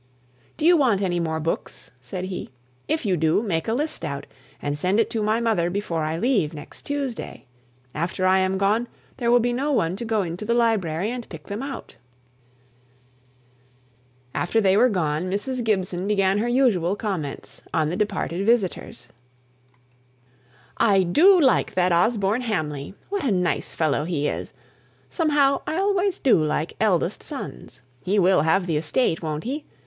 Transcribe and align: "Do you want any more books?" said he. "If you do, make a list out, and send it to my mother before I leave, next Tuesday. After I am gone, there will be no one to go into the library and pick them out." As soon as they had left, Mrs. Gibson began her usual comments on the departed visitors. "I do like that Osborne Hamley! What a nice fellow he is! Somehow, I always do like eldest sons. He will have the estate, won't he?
"Do 0.57 0.65
you 0.65 0.75
want 0.75 0.99
any 1.03 1.19
more 1.19 1.39
books?" 1.39 1.91
said 2.01 2.25
he. 2.25 2.49
"If 2.87 3.05
you 3.05 3.15
do, 3.15 3.43
make 3.43 3.67
a 3.67 3.73
list 3.75 4.03
out, 4.03 4.25
and 4.59 4.75
send 4.75 4.99
it 4.99 5.11
to 5.11 5.21
my 5.21 5.39
mother 5.39 5.69
before 5.69 6.01
I 6.01 6.17
leave, 6.17 6.55
next 6.55 6.87
Tuesday. 6.87 7.45
After 7.93 8.25
I 8.25 8.39
am 8.39 8.57
gone, 8.57 8.87
there 9.17 9.29
will 9.31 9.39
be 9.39 9.53
no 9.53 9.71
one 9.71 9.95
to 9.97 10.03
go 10.03 10.23
into 10.23 10.43
the 10.43 10.55
library 10.55 11.11
and 11.11 11.29
pick 11.29 11.43
them 11.45 11.61
out." 11.61 11.97
As 14.33 14.49
soon 14.49 14.57
as 14.61 14.63
they 14.63 14.71
had 14.71 14.79
left, 14.95 15.25
Mrs. 15.27 15.63
Gibson 15.63 16.07
began 16.07 16.39
her 16.39 16.47
usual 16.47 16.95
comments 16.95 17.61
on 17.71 17.89
the 17.91 17.95
departed 17.95 18.43
visitors. 18.43 19.07
"I 20.77 21.03
do 21.03 21.39
like 21.39 21.75
that 21.75 21.91
Osborne 21.91 22.41
Hamley! 22.41 22.95
What 23.09 23.23
a 23.23 23.29
nice 23.31 23.75
fellow 23.75 24.05
he 24.05 24.27
is! 24.27 24.53
Somehow, 25.11 25.61
I 25.67 25.75
always 25.77 26.17
do 26.17 26.43
like 26.43 26.73
eldest 26.81 27.21
sons. 27.21 27.81
He 28.03 28.17
will 28.17 28.41
have 28.41 28.65
the 28.65 28.77
estate, 28.77 29.21
won't 29.21 29.43
he? 29.43 29.65